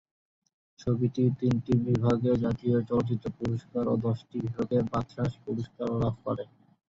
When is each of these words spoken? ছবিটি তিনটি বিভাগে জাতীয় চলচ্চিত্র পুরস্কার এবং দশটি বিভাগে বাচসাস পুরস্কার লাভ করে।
ছবিটি 0.79 1.23
তিনটি 1.39 1.73
বিভাগে 1.85 2.31
জাতীয় 2.43 2.77
চলচ্চিত্র 2.89 3.27
পুরস্কার 3.37 3.83
এবং 3.85 3.97
দশটি 4.07 4.35
বিভাগে 4.45 4.77
বাচসাস 4.91 5.31
পুরস্কার 5.43 5.87
লাভ 6.01 6.15
করে। 6.25 6.43